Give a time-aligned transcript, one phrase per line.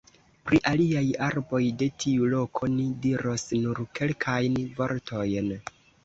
[0.49, 5.53] Pri aliaj arboj de tiu loko ni diros nur kelkajn vortojn.